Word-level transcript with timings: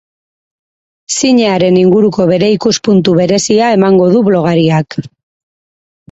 Zinearen 1.17 1.75
inguruko 1.81 2.25
bere 2.31 2.49
ikuspuntu 2.53 3.13
berezia 3.19 3.67
emango 3.75 4.07
du 4.15 4.23
blogariak. 4.31 4.97